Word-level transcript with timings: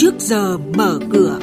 trước 0.00 0.14
giờ 0.18 0.58
mở 0.58 0.98
cửa. 1.12 1.38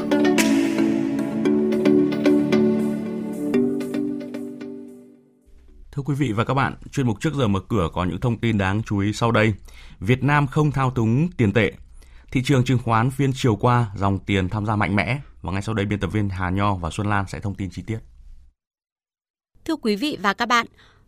Thưa 5.91 6.01
quý 6.05 6.15
vị 6.15 6.31
và 6.31 6.43
các 6.43 6.53
bạn, 6.53 6.73
chuyên 6.91 7.07
mục 7.07 7.17
trước 7.21 7.33
giờ 7.33 7.47
mở 7.47 7.59
cửa 7.69 7.89
có 7.93 8.05
những 8.05 8.19
thông 8.19 8.39
tin 8.39 8.57
đáng 8.57 8.83
chú 8.83 8.99
ý 8.99 9.13
sau 9.13 9.31
đây. 9.31 9.53
Việt 9.99 10.23
Nam 10.23 10.47
không 10.47 10.71
thao 10.71 10.91
túng 10.91 11.29
tiền 11.37 11.53
tệ. 11.53 11.71
Thị 12.31 12.41
trường 12.45 12.63
chứng 12.63 12.79
khoán 12.79 13.11
phiên 13.11 13.31
chiều 13.35 13.55
qua 13.55 13.91
dòng 13.95 14.19
tiền 14.19 14.49
tham 14.49 14.65
gia 14.65 14.75
mạnh 14.75 14.95
mẽ 14.95 15.19
và 15.41 15.51
ngay 15.51 15.61
sau 15.61 15.75
đây 15.75 15.85
biên 15.85 15.99
tập 15.99 16.07
viên 16.07 16.29
Hà 16.29 16.49
Nho 16.49 16.75
và 16.75 16.89
Xuân 16.89 17.07
Lan 17.07 17.25
sẽ 17.27 17.39
thông 17.39 17.55
tin 17.55 17.69
chi 17.69 17.83
tiết. 17.87 17.99
Thưa 19.65 19.75
quý 19.75 19.95
vị 19.95 20.17
và 20.21 20.33
các 20.33 20.45
bạn, 20.45 20.65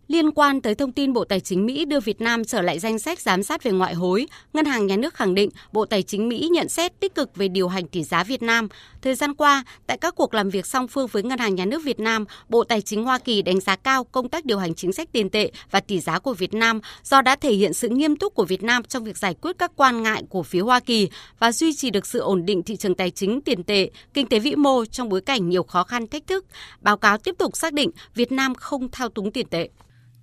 Liên 0.09 0.31
quan 0.31 0.61
tới 0.61 0.75
thông 0.75 0.91
tin 0.91 1.13
Bộ 1.13 1.23
Tài 1.23 1.39
chính 1.39 1.65
Mỹ 1.65 1.85
đưa 1.85 1.99
Việt 1.99 2.21
Nam 2.21 2.45
trở 2.45 2.61
lại 2.61 2.79
danh 2.79 2.99
sách 2.99 3.19
giám 3.19 3.43
sát 3.43 3.63
về 3.63 3.71
ngoại 3.71 3.93
hối, 3.93 4.27
Ngân 4.53 4.65
hàng 4.65 4.87
Nhà 4.87 4.97
nước 4.97 5.13
khẳng 5.13 5.35
định 5.35 5.49
Bộ 5.71 5.85
Tài 5.85 6.03
chính 6.03 6.29
Mỹ 6.29 6.49
nhận 6.51 6.69
xét 6.69 6.99
tích 6.99 7.15
cực 7.15 7.35
về 7.35 7.47
điều 7.47 7.67
hành 7.67 7.87
tỷ 7.87 8.03
giá 8.03 8.23
Việt 8.23 8.41
Nam. 8.41 8.67
Thời 9.01 9.15
gian 9.15 9.33
qua, 9.33 9.63
tại 9.87 9.97
các 9.97 10.15
cuộc 10.15 10.33
làm 10.33 10.49
việc 10.49 10.65
song 10.65 10.87
phương 10.87 11.07
với 11.07 11.23
Ngân 11.23 11.39
hàng 11.39 11.55
Nhà 11.55 11.65
nước 11.65 11.83
Việt 11.83 11.99
Nam, 11.99 12.25
Bộ 12.49 12.63
Tài 12.63 12.81
chính 12.81 13.03
Hoa 13.03 13.17
Kỳ 13.17 13.41
đánh 13.41 13.59
giá 13.59 13.75
cao 13.75 14.03
công 14.03 14.29
tác 14.29 14.45
điều 14.45 14.57
hành 14.57 14.75
chính 14.75 14.93
sách 14.93 15.09
tiền 15.11 15.29
tệ 15.29 15.51
và 15.71 15.79
tỷ 15.79 15.99
giá 15.99 16.19
của 16.19 16.33
Việt 16.33 16.53
Nam 16.53 16.79
do 17.03 17.21
đã 17.21 17.35
thể 17.35 17.53
hiện 17.53 17.73
sự 17.73 17.89
nghiêm 17.89 18.15
túc 18.15 18.35
của 18.35 18.45
Việt 18.45 18.63
Nam 18.63 18.83
trong 18.83 19.03
việc 19.03 19.17
giải 19.17 19.35
quyết 19.41 19.57
các 19.57 19.71
quan 19.75 20.03
ngại 20.03 20.23
của 20.29 20.43
phía 20.43 20.61
Hoa 20.61 20.79
Kỳ 20.79 21.09
và 21.39 21.51
duy 21.51 21.73
trì 21.73 21.89
được 21.89 22.05
sự 22.05 22.19
ổn 22.19 22.45
định 22.45 22.63
thị 22.63 22.75
trường 22.75 22.95
tài 22.95 23.11
chính 23.11 23.41
tiền 23.41 23.63
tệ, 23.63 23.89
kinh 24.13 24.27
tế 24.27 24.39
vĩ 24.39 24.55
mô 24.55 24.85
trong 24.85 25.09
bối 25.09 25.21
cảnh 25.21 25.49
nhiều 25.49 25.63
khó 25.63 25.83
khăn 25.83 26.07
thách 26.07 26.27
thức. 26.27 26.45
Báo 26.81 26.97
cáo 26.97 27.17
tiếp 27.17 27.35
tục 27.37 27.57
xác 27.57 27.73
định 27.73 27.89
Việt 28.15 28.31
Nam 28.31 28.55
không 28.55 28.91
thao 28.91 29.09
túng 29.09 29.31
tiền 29.31 29.47
tệ. 29.47 29.69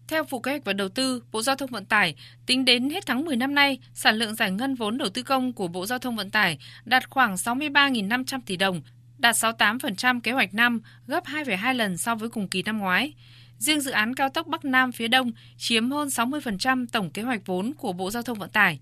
Theo 0.08 0.24
Vụ 0.24 0.40
Kế 0.40 0.50
hoạch 0.50 0.64
và 0.64 0.72
Đầu 0.72 0.88
tư, 0.88 1.22
Bộ 1.32 1.42
Giao 1.42 1.56
thông 1.56 1.70
Vận 1.70 1.84
tải, 1.84 2.14
tính 2.46 2.64
đến 2.64 2.90
hết 2.90 3.06
tháng 3.06 3.24
10 3.24 3.36
năm 3.36 3.54
nay, 3.54 3.78
sản 3.94 4.16
lượng 4.16 4.34
giải 4.34 4.50
ngân 4.50 4.74
vốn 4.74 4.98
đầu 4.98 5.08
tư 5.08 5.22
công 5.22 5.52
của 5.52 5.68
Bộ 5.68 5.86
Giao 5.86 5.98
thông 5.98 6.16
Vận 6.16 6.30
tải 6.30 6.58
đạt 6.84 7.10
khoảng 7.10 7.34
63.500 7.34 8.40
tỷ 8.46 8.56
đồng, 8.56 8.82
đạt 9.18 9.34
68% 9.34 10.20
kế 10.20 10.32
hoạch 10.32 10.54
năm, 10.54 10.80
gấp 11.06 11.24
2,2 11.24 11.74
lần 11.74 11.96
so 11.96 12.14
với 12.14 12.28
cùng 12.28 12.48
kỳ 12.48 12.62
năm 12.62 12.78
ngoái. 12.78 13.12
Riêng 13.58 13.80
dự 13.80 13.90
án 13.90 14.14
cao 14.14 14.28
tốc 14.28 14.46
Bắc 14.46 14.64
Nam 14.64 14.92
phía 14.92 15.08
Đông 15.08 15.32
chiếm 15.56 15.90
hơn 15.90 16.08
60% 16.08 16.86
tổng 16.92 17.10
kế 17.10 17.22
hoạch 17.22 17.46
vốn 17.46 17.72
của 17.78 17.92
Bộ 17.92 18.10
Giao 18.10 18.22
thông 18.22 18.38
Vận 18.38 18.50
tải. 18.50 18.78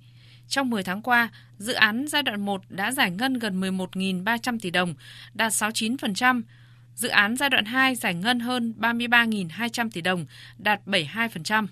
Trong 0.49 0.71
10 0.71 0.83
tháng 0.83 1.03
qua, 1.03 1.29
dự 1.59 1.73
án 1.73 2.07
giai 2.09 2.23
đoạn 2.23 2.41
1 2.45 2.63
đã 2.69 2.93
giải 2.93 3.11
ngân 3.11 3.39
gần 3.39 3.61
11.300 3.61 4.59
tỷ 4.59 4.71
đồng, 4.71 4.95
đạt 5.35 5.53
69%, 5.53 6.43
Dự 6.95 7.09
án 7.09 7.37
giai 7.37 7.51
đoạn 7.51 7.65
2 7.65 7.95
giải 7.95 8.15
ngân 8.15 8.41
hơn 8.41 8.75
33.200 8.79 9.91
tỷ 9.91 10.01
đồng, 10.01 10.27
đạt 10.59 10.81
72%. 10.87 11.67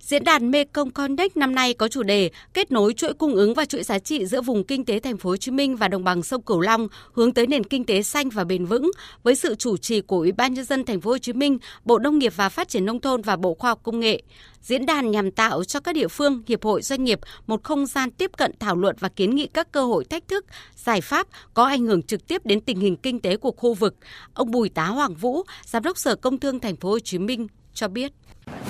Diễn 0.00 0.24
đàn 0.24 0.50
Mekong 0.50 0.90
Connect 0.90 1.36
năm 1.36 1.54
nay 1.54 1.74
có 1.74 1.88
chủ 1.88 2.02
đề 2.02 2.30
kết 2.54 2.72
nối 2.72 2.94
chuỗi 2.94 3.14
cung 3.14 3.34
ứng 3.34 3.54
và 3.54 3.64
chuỗi 3.64 3.82
giá 3.82 3.98
trị 3.98 4.26
giữa 4.26 4.40
vùng 4.40 4.64
kinh 4.64 4.84
tế 4.84 5.00
thành 5.00 5.16
phố 5.16 5.30
Hồ 5.30 5.36
Chí 5.36 5.50
Minh 5.50 5.76
và 5.76 5.88
đồng 5.88 6.04
bằng 6.04 6.22
sông 6.22 6.42
Cửu 6.42 6.60
Long 6.60 6.88
hướng 7.12 7.34
tới 7.34 7.46
nền 7.46 7.64
kinh 7.64 7.84
tế 7.84 8.02
xanh 8.02 8.28
và 8.28 8.44
bền 8.44 8.64
vững 8.64 8.90
với 9.22 9.34
sự 9.34 9.54
chủ 9.54 9.76
trì 9.76 10.00
của 10.00 10.16
Ủy 10.16 10.32
ban 10.32 10.54
nhân 10.54 10.64
dân 10.64 10.84
thành 10.84 11.00
phố 11.00 11.10
Hồ 11.10 11.18
Chí 11.18 11.32
Minh, 11.32 11.58
Bộ 11.84 11.98
Nông 11.98 12.18
nghiệp 12.18 12.32
và 12.36 12.48
Phát 12.48 12.68
triển 12.68 12.84
nông 12.84 13.00
thôn 13.00 13.22
và 13.22 13.36
Bộ 13.36 13.54
Khoa 13.54 13.70
học 13.70 13.80
Công 13.82 14.00
nghệ. 14.00 14.22
Diễn 14.62 14.86
đàn 14.86 15.10
nhằm 15.10 15.30
tạo 15.30 15.64
cho 15.64 15.80
các 15.80 15.94
địa 15.94 16.08
phương, 16.08 16.42
hiệp 16.46 16.64
hội 16.64 16.82
doanh 16.82 17.04
nghiệp 17.04 17.20
một 17.46 17.64
không 17.64 17.86
gian 17.86 18.10
tiếp 18.10 18.30
cận 18.36 18.52
thảo 18.58 18.76
luận 18.76 18.96
và 19.00 19.08
kiến 19.08 19.34
nghị 19.34 19.46
các 19.46 19.72
cơ 19.72 19.84
hội 19.84 20.04
thách 20.04 20.28
thức, 20.28 20.44
giải 20.76 21.00
pháp 21.00 21.26
có 21.54 21.64
ảnh 21.64 21.86
hưởng 21.86 22.02
trực 22.02 22.26
tiếp 22.26 22.46
đến 22.46 22.60
tình 22.60 22.80
hình 22.80 22.96
kinh 22.96 23.20
tế 23.20 23.36
của 23.36 23.52
khu 23.52 23.74
vực. 23.74 23.94
Ông 24.34 24.50
Bùi 24.50 24.68
Tá 24.68 24.86
Hoàng 24.86 25.14
Vũ, 25.14 25.42
Giám 25.64 25.82
đốc 25.82 25.98
Sở 25.98 26.16
Công 26.16 26.38
Thương 26.38 26.60
thành 26.60 26.76
phố 26.76 26.90
Hồ 26.90 26.98
Chí 26.98 27.18
Minh 27.18 27.46
cho 27.74 27.88
biết 27.88 28.12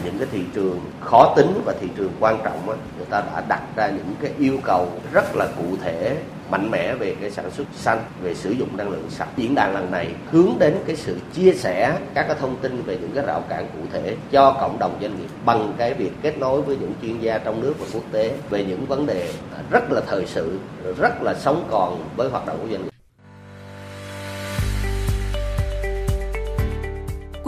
những 0.06 0.18
cái 0.18 0.28
thị 0.32 0.42
trường 0.54 0.80
khó 1.00 1.34
tính 1.36 1.60
và 1.64 1.74
thị 1.80 1.88
trường 1.96 2.12
quan 2.20 2.38
trọng 2.44 2.70
á, 2.70 2.76
người 2.96 3.06
ta 3.10 3.20
đã 3.20 3.42
đặt 3.48 3.62
ra 3.76 3.88
những 3.88 4.14
cái 4.22 4.30
yêu 4.38 4.58
cầu 4.64 4.88
rất 5.12 5.36
là 5.36 5.46
cụ 5.56 5.76
thể 5.82 6.16
mạnh 6.50 6.70
mẽ 6.70 6.94
về 6.94 7.16
cái 7.20 7.30
sản 7.30 7.50
xuất 7.50 7.64
xanh 7.74 7.98
về 8.22 8.34
sử 8.34 8.50
dụng 8.50 8.76
năng 8.76 8.90
lượng 8.90 9.06
sạch. 9.10 9.28
Diễn 9.36 9.54
đàn 9.54 9.74
lần 9.74 9.90
này 9.90 10.08
hướng 10.30 10.50
đến 10.58 10.76
cái 10.86 10.96
sự 10.96 11.16
chia 11.32 11.52
sẻ 11.52 11.98
các 12.14 12.22
cái 12.28 12.36
thông 12.40 12.56
tin 12.56 12.82
về 12.82 12.98
những 13.00 13.10
cái 13.14 13.26
rào 13.26 13.40
cản 13.48 13.66
cụ 13.66 13.80
thể 13.92 14.16
cho 14.30 14.56
cộng 14.60 14.78
đồng 14.78 14.98
doanh 15.00 15.18
nghiệp 15.18 15.28
bằng 15.44 15.72
cái 15.78 15.94
việc 15.94 16.12
kết 16.22 16.38
nối 16.38 16.62
với 16.62 16.76
những 16.76 16.92
chuyên 17.02 17.20
gia 17.20 17.38
trong 17.38 17.60
nước 17.60 17.74
và 17.78 17.86
quốc 17.92 18.04
tế 18.12 18.32
về 18.50 18.64
những 18.64 18.86
vấn 18.86 19.06
đề 19.06 19.32
rất 19.70 19.92
là 19.92 20.00
thời 20.06 20.26
sự 20.26 20.58
rất 20.98 21.22
là 21.22 21.34
sống 21.34 21.64
còn 21.70 22.04
với 22.16 22.28
hoạt 22.28 22.46
động 22.46 22.58
của 22.62 22.68
doanh 22.70 22.82
nghiệp. 22.82 22.95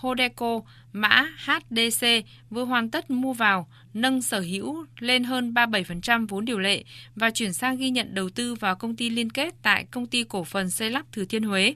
Hodeco 0.00 0.60
mã 0.92 1.26
HDC 1.44 2.06
vừa 2.50 2.64
hoàn 2.64 2.90
tất 2.90 3.10
mua 3.10 3.32
vào, 3.32 3.68
nâng 3.94 4.22
sở 4.22 4.40
hữu 4.40 4.86
lên 4.98 5.24
hơn 5.24 5.54
37% 5.54 6.26
vốn 6.26 6.44
điều 6.44 6.58
lệ 6.58 6.84
và 7.16 7.30
chuyển 7.30 7.52
sang 7.52 7.76
ghi 7.76 7.90
nhận 7.90 8.14
đầu 8.14 8.30
tư 8.30 8.54
vào 8.54 8.74
công 8.74 8.96
ty 8.96 9.10
liên 9.10 9.30
kết 9.30 9.54
tại 9.62 9.86
công 9.90 10.06
ty 10.06 10.24
cổ 10.24 10.44
phần 10.44 10.70
xây 10.70 10.90
lắp 10.90 11.06
Thừa 11.12 11.24
Thiên 11.24 11.42
Huế. 11.42 11.74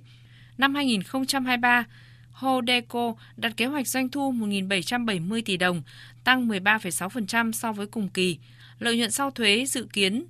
Năm 0.59 0.75
2023, 0.75 1.85
Hodeco 2.31 3.15
đặt 3.37 3.57
kế 3.57 3.67
hoạch 3.67 3.89
doanh 3.89 4.09
thu 4.09 4.33
1.770 4.33 5.43
tỷ 5.45 5.57
đồng, 5.57 5.83
tăng 6.25 6.49
13,6% 6.49 7.53
so 7.53 7.73
với 7.73 7.87
cùng 7.87 8.09
kỳ. 8.09 8.39
Lợi 8.79 8.97
nhuận 8.97 9.11
sau 9.11 9.31
thuế 9.31 9.65
dự 9.67 9.87
kiến 9.93 10.27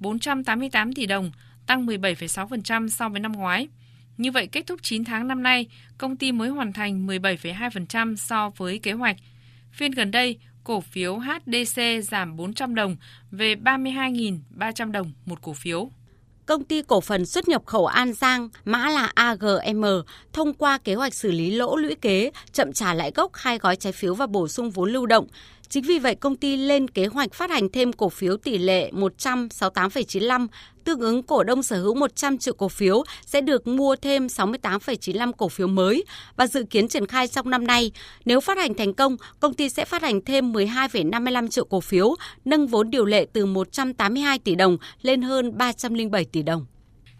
488 0.00 0.92
tỷ 0.92 1.06
đồng, 1.06 1.30
tăng 1.66 1.86
17,6% 1.86 2.88
so 2.88 3.08
với 3.08 3.20
năm 3.20 3.32
ngoái. 3.32 3.68
Như 4.18 4.32
vậy, 4.32 4.46
kết 4.46 4.66
thúc 4.66 4.80
9 4.82 5.04
tháng 5.04 5.28
năm 5.28 5.42
nay, 5.42 5.66
công 5.98 6.16
ty 6.16 6.32
mới 6.32 6.48
hoàn 6.48 6.72
thành 6.72 7.06
17,2% 7.06 8.16
so 8.16 8.50
với 8.56 8.78
kế 8.78 8.92
hoạch. 8.92 9.16
Phiên 9.72 9.90
gần 9.90 10.10
đây, 10.10 10.38
cổ 10.64 10.80
phiếu 10.80 11.18
HDC 11.18 11.82
giảm 12.02 12.36
400 12.36 12.74
đồng 12.74 12.96
về 13.30 13.54
32.300 13.54 14.92
đồng 14.92 15.12
một 15.26 15.42
cổ 15.42 15.52
phiếu. 15.52 15.90
Công 16.46 16.64
ty 16.64 16.82
cổ 16.82 17.00
phần 17.00 17.26
xuất 17.26 17.48
nhập 17.48 17.66
khẩu 17.66 17.86
An 17.86 18.12
Giang, 18.12 18.48
mã 18.64 18.88
là 18.88 19.12
AGM, 19.14 19.84
thông 20.32 20.54
qua 20.54 20.78
kế 20.78 20.94
hoạch 20.94 21.14
xử 21.14 21.30
lý 21.30 21.50
lỗ 21.50 21.76
lũy 21.76 21.94
kế, 21.94 22.30
chậm 22.52 22.72
trả 22.72 22.94
lãi 22.94 23.12
gốc 23.14 23.30
hai 23.34 23.58
gói 23.58 23.76
trái 23.76 23.92
phiếu 23.92 24.14
và 24.14 24.26
bổ 24.26 24.48
sung 24.48 24.70
vốn 24.70 24.92
lưu 24.92 25.06
động. 25.06 25.26
Chính 25.70 25.84
vì 25.84 25.98
vậy, 25.98 26.14
công 26.14 26.36
ty 26.36 26.56
lên 26.56 26.88
kế 26.88 27.06
hoạch 27.06 27.34
phát 27.34 27.50
hành 27.50 27.68
thêm 27.68 27.92
cổ 27.92 28.08
phiếu 28.08 28.36
tỷ 28.36 28.58
lệ 28.58 28.90
168,95, 28.90 30.46
tương 30.84 31.00
ứng 31.00 31.22
cổ 31.22 31.44
đông 31.44 31.62
sở 31.62 31.82
hữu 31.82 31.94
100 31.94 32.38
triệu 32.38 32.54
cổ 32.54 32.68
phiếu 32.68 33.04
sẽ 33.26 33.40
được 33.40 33.66
mua 33.66 33.96
thêm 33.96 34.26
68,95 34.26 35.32
cổ 35.32 35.48
phiếu 35.48 35.66
mới 35.66 36.04
và 36.36 36.46
dự 36.46 36.64
kiến 36.70 36.88
triển 36.88 37.06
khai 37.06 37.28
trong 37.28 37.50
năm 37.50 37.66
nay. 37.66 37.92
Nếu 38.24 38.40
phát 38.40 38.58
hành 38.58 38.74
thành 38.74 38.94
công, 38.94 39.16
công 39.40 39.54
ty 39.54 39.68
sẽ 39.68 39.84
phát 39.84 40.02
hành 40.02 40.20
thêm 40.24 40.52
12,55 40.52 41.48
triệu 41.48 41.64
cổ 41.64 41.80
phiếu, 41.80 42.14
nâng 42.44 42.66
vốn 42.66 42.90
điều 42.90 43.04
lệ 43.04 43.26
từ 43.32 43.46
182 43.46 44.38
tỷ 44.38 44.54
đồng 44.54 44.78
lên 45.02 45.22
hơn 45.22 45.58
307 45.58 46.24
tỷ 46.24 46.42
đồng. 46.42 46.66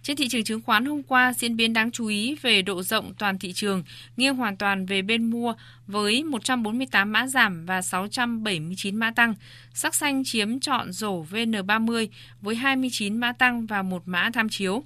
Trên 0.02 0.16
thị 0.16 0.28
trường 0.28 0.44
chứng 0.44 0.60
khoán 0.60 0.84
hôm 0.84 1.02
qua, 1.02 1.32
diễn 1.32 1.56
biến 1.56 1.72
đáng 1.72 1.90
chú 1.90 2.06
ý 2.06 2.34
về 2.42 2.62
độ 2.62 2.82
rộng 2.82 3.14
toàn 3.18 3.38
thị 3.38 3.52
trường, 3.52 3.82
nghiêng 4.16 4.34
hoàn 4.34 4.56
toàn 4.56 4.86
về 4.86 5.02
bên 5.02 5.30
mua 5.30 5.54
với 5.86 6.24
148 6.24 7.12
mã 7.12 7.26
giảm 7.26 7.66
và 7.66 7.82
679 7.82 8.96
mã 8.96 9.10
tăng. 9.10 9.34
Sắc 9.74 9.94
xanh 9.94 10.24
chiếm 10.24 10.60
trọn 10.60 10.92
rổ 10.92 11.24
VN30 11.24 12.08
với 12.40 12.54
29 12.54 13.16
mã 13.16 13.32
tăng 13.32 13.66
và 13.66 13.82
một 13.82 14.02
mã 14.06 14.30
tham 14.34 14.48
chiếu. 14.48 14.84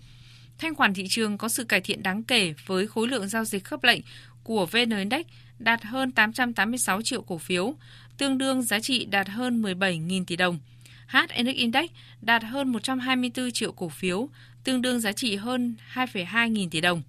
Thanh 0.59 0.75
khoản 0.75 0.95
thị 0.95 1.07
trường 1.09 1.39
có 1.39 1.49
sự 1.49 1.65
cải 1.65 1.81
thiện 1.81 2.03
đáng 2.03 2.23
kể 2.23 2.55
với 2.67 2.87
khối 2.87 3.09
lượng 3.09 3.29
giao 3.29 3.45
dịch 3.45 3.65
khớp 3.65 3.85
lệnh 3.85 4.01
của 4.45 4.67
VN 4.67 4.91
Index 4.91 5.27
đạt 5.59 5.85
hơn 5.85 6.13
886 6.13 7.03
triệu 7.03 7.23
cổ 7.23 7.39
phiếu, 7.39 7.75
tương 8.19 8.39
đương 8.39 8.63
giá 8.63 8.81
trị 8.81 9.05
đạt 9.05 9.29
hơn 9.29 9.63
17.000 9.63 10.25
tỷ 10.25 10.37
đồng. 10.37 10.59
HNX 11.09 11.55
Index 11.55 11.91
đạt 12.21 12.45
hơn 12.45 12.69
124 12.69 13.51
triệu 13.51 13.73
cổ 13.73 13.89
phiếu, 13.89 14.29
tương 14.65 14.83
đương 14.83 15.01
giá 15.01 15.13
trị 15.13 15.37
hơn 15.37 15.75
2,2 15.95 16.49
nghìn 16.49 16.71
tỷ 16.71 16.81
đồng. 16.81 17.03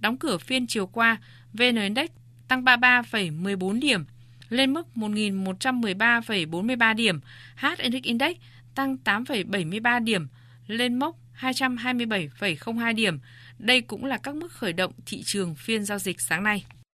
Đóng 0.00 0.16
cửa 0.16 0.38
phiên 0.38 0.66
chiều 0.66 0.86
qua, 0.86 1.16
VN 1.52 1.76
Index 1.76 2.10
tăng 2.48 2.64
33,14 2.64 3.80
điểm 3.80 4.04
lên 4.48 4.72
mức 4.72 4.86
1.113,43 4.94 6.94
điểm, 6.94 7.20
HNX 7.56 8.02
Index 8.02 8.36
tăng 8.74 8.96
8,73 9.04 10.04
điểm 10.04 10.26
lên 10.66 10.98
mốc 10.98 11.16
227,02 11.40 12.94
điểm. 12.94 13.18
Đây 13.58 13.80
cũng 13.80 14.04
là 14.04 14.16
các 14.16 14.34
mức 14.34 14.52
khởi 14.52 14.72
động 14.72 14.92
thị 15.06 15.22
trường 15.22 15.54
phiên 15.54 15.84
giao 15.84 15.98
dịch 15.98 16.20
sáng 16.20 16.44
nay. 16.44 16.64